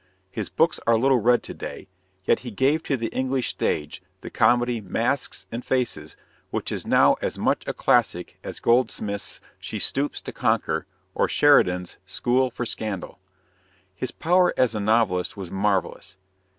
[0.31, 1.87] His books are little read to day;
[2.25, 6.17] yet he gave to the English stage the comedy "Masks and Faces,"
[6.49, 11.97] which is now as much a classic as Goldsmith's "She Stoops to Conquer" or Sheridan's
[12.07, 13.19] "School for Scandal."
[13.93, 16.17] His power as a novelist was marvelous.